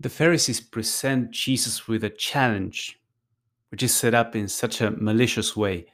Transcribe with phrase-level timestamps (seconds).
[0.00, 3.00] The Pharisees present Jesus with a challenge,
[3.70, 5.86] which is set up in such a malicious way.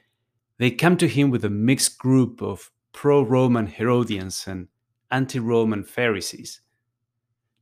[0.59, 4.69] They come to him with a mixed group of pro Roman Herodians and
[5.11, 6.61] anti Roman Pharisees.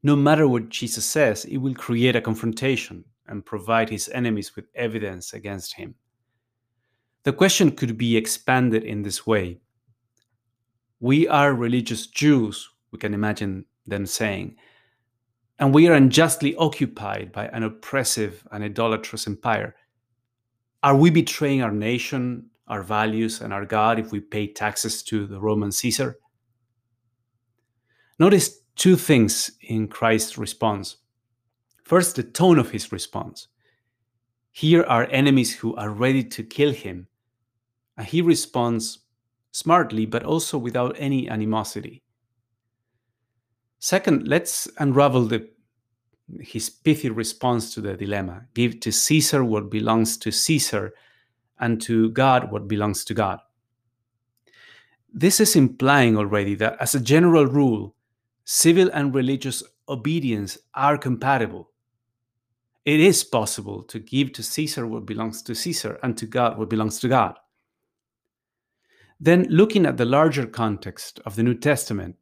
[0.02, 4.66] No matter what Jesus says, it will create a confrontation and provide his enemies with
[4.74, 5.94] evidence against him.
[7.22, 9.60] The question could be expanded in this way
[10.98, 14.56] We are religious Jews, we can imagine them saying,
[15.62, 19.76] and we are unjustly occupied by an oppressive and idolatrous empire.
[20.82, 25.24] Are we betraying our nation, our values, and our God if we pay taxes to
[25.24, 26.18] the Roman Caesar?
[28.18, 30.96] Notice two things in Christ's response.
[31.84, 33.46] First, the tone of his response.
[34.50, 37.06] Here are enemies who are ready to kill him,
[37.96, 38.98] and he responds
[39.52, 42.02] smartly, but also without any animosity.
[43.78, 45.48] Second, let's unravel the,
[46.40, 50.94] his pithy response to the dilemma give to Caesar what belongs to Caesar,
[51.60, 53.38] and to God what belongs to God.
[55.14, 57.94] This is implying already that, as a general rule,
[58.44, 61.70] civil and religious obedience are compatible.
[62.84, 66.70] It is possible to give to Caesar what belongs to Caesar and to God what
[66.70, 67.38] belongs to God.
[69.20, 72.16] Then, looking at the larger context of the New Testament,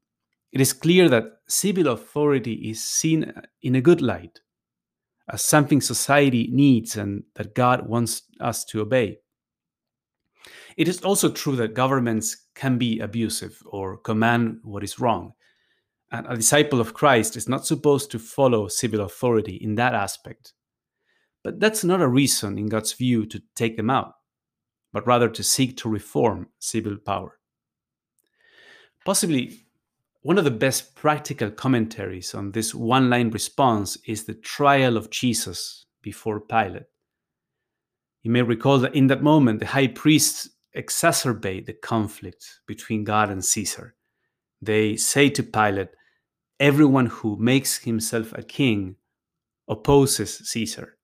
[0.53, 4.41] it is clear that civil authority is seen in a good light
[5.29, 9.19] as something society needs and that God wants us to obey.
[10.77, 15.35] It is also true that governments can be abusive or command what is wrong.
[16.11, 20.53] And a disciple of Christ is not supposed to follow civil authority in that aspect.
[21.45, 24.15] But that's not a reason, in God's view, to take them out,
[24.93, 27.39] but rather to seek to reform civil power.
[29.05, 29.67] Possibly
[30.23, 35.11] one of the best practical commentaries on this one line response is the trial of
[35.11, 36.85] Jesus before Pilate.
[38.23, 43.31] You may recall that in that moment, the high priests exacerbate the conflict between God
[43.31, 43.95] and Caesar.
[44.61, 45.89] They say to Pilate,
[46.59, 48.97] Everyone who makes himself a king
[49.69, 50.99] opposes Caesar.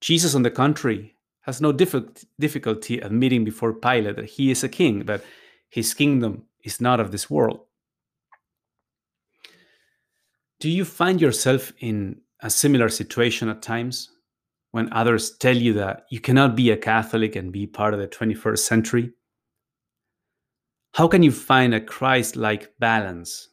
[0.00, 5.04] Jesus, on the contrary, has no difficulty admitting before Pilate that he is a king,
[5.04, 5.22] that
[5.68, 7.65] his kingdom is not of this world.
[10.58, 14.10] Do you find yourself in a similar situation at times
[14.70, 18.08] when others tell you that you cannot be a Catholic and be part of the
[18.08, 19.12] 21st century?
[20.94, 23.48] How can you find a Christ like balance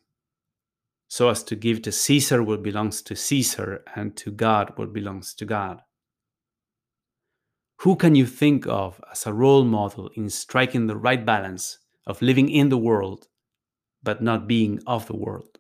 [1.10, 5.34] so as to give to Caesar what belongs to Caesar and to God what belongs
[5.34, 5.82] to God?
[7.80, 12.22] Who can you think of as a role model in striking the right balance of
[12.22, 13.28] living in the world
[14.02, 15.60] but not being of the world?